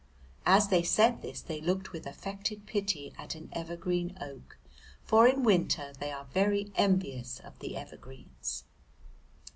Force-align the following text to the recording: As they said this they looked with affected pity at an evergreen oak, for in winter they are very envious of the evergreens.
As 0.47 0.69
they 0.69 0.81
said 0.81 1.21
this 1.21 1.41
they 1.41 1.61
looked 1.61 1.91
with 1.91 2.07
affected 2.07 2.65
pity 2.65 3.13
at 3.19 3.35
an 3.35 3.49
evergreen 3.53 4.17
oak, 4.19 4.57
for 5.03 5.27
in 5.27 5.43
winter 5.43 5.93
they 5.99 6.11
are 6.11 6.25
very 6.33 6.71
envious 6.75 7.39
of 7.41 7.59
the 7.59 7.77
evergreens. 7.77 8.63